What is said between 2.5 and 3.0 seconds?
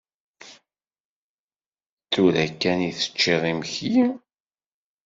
kan i